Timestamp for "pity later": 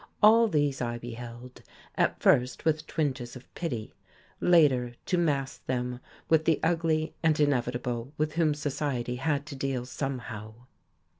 3.53-4.93